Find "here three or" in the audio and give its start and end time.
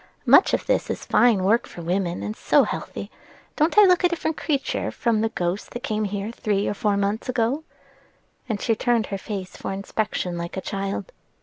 6.05-6.73